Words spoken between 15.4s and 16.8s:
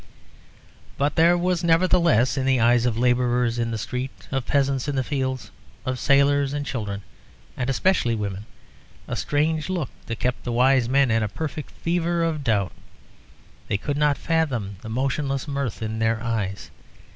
mirth in their eyes.